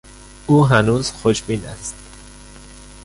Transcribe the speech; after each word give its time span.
او 0.47 0.65
هنوز 0.67 1.11
خوشبین 1.11 1.65
است. 1.65 1.95